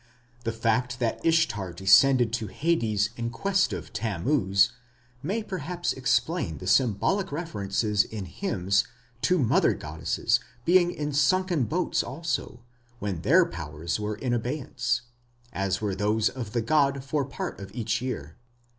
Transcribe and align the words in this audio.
The 0.45 0.51
fact 0.51 0.97
that 0.97 1.23
Ishtar 1.23 1.73
descended 1.73 2.33
to 2.33 2.47
Hades 2.47 3.11
in 3.17 3.29
quest 3.29 3.71
of 3.71 3.93
Tammuz 3.93 4.71
may 5.21 5.43
perhaps 5.43 5.93
explain 5.93 6.57
the 6.57 6.65
symbolic 6.65 7.31
references 7.31 8.03
in 8.03 8.25
hymns 8.25 8.83
to 9.21 9.37
mother 9.37 9.75
goddesses 9.75 10.39
being 10.65 10.89
in 10.89 11.13
sunken 11.13 11.65
boats 11.65 12.01
also 12.01 12.61
when 12.97 13.21
their 13.21 13.45
powers 13.45 13.99
were 13.99 14.15
in 14.15 14.33
abeyance, 14.33 15.01
as 15.53 15.81
were 15.81 15.93
those 15.93 16.29
of 16.29 16.53
the 16.53 16.63
god 16.63 17.03
for 17.03 17.23
part 17.23 17.59
of 17.59 17.69
each 17.75 18.01
year. 18.01 18.37